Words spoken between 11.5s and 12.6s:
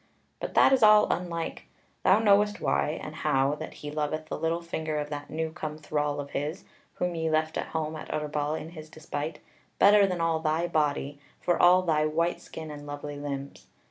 all thy white